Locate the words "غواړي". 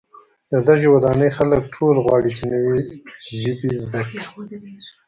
2.05-2.31